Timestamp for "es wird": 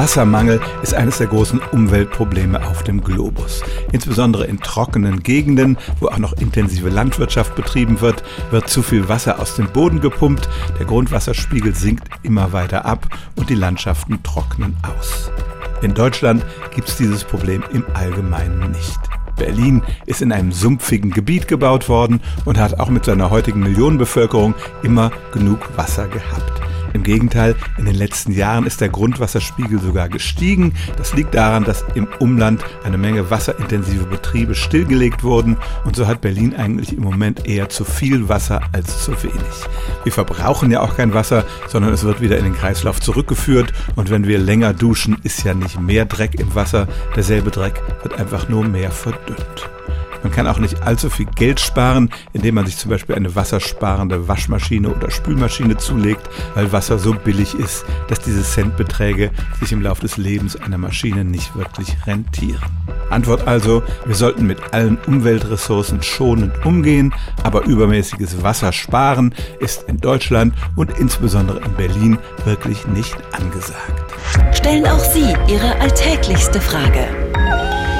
41.92-42.20